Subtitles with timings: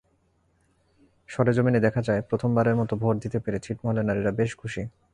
[1.29, 4.81] সরেজমিনে দেখা যায়, প্রথমবারের মতো ভোট দিতে পেরে ছিটমহলের নারীরা বেশ খুশি।